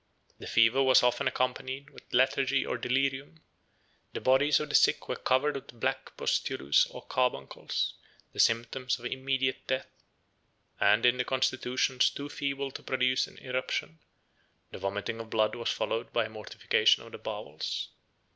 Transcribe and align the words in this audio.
The 0.39 0.47
fever 0.47 0.81
was 0.81 1.03
often 1.03 1.27
accompanied 1.27 1.91
with 1.91 2.11
lethargy 2.11 2.65
or 2.65 2.75
delirium; 2.79 3.39
the 4.13 4.19
bodies 4.19 4.59
of 4.59 4.69
the 4.69 4.73
sick 4.73 5.07
were 5.07 5.15
covered 5.15 5.53
with 5.53 5.79
black 5.79 6.17
pustules 6.17 6.87
or 6.89 7.03
carbuncles, 7.05 7.93
the 8.33 8.39
symptoms 8.39 8.97
of 8.97 9.05
immediate 9.05 9.67
death; 9.67 9.91
and 10.79 11.05
in 11.05 11.17
the 11.17 11.23
constitutions 11.23 12.09
too 12.09 12.29
feeble 12.29 12.71
to 12.71 12.81
produce 12.81 13.27
an 13.27 13.37
irruption, 13.37 13.99
the 14.71 14.79
vomiting 14.79 15.19
of 15.19 15.29
blood 15.29 15.53
was 15.53 15.69
followed 15.69 16.11
by 16.11 16.25
a 16.25 16.29
mortification 16.29 17.03
of 17.03 17.11
the 17.11 17.19
bowels. 17.19 17.89